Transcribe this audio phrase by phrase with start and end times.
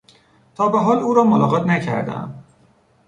[0.55, 2.43] تا بحال او را ملاقات نکردهام.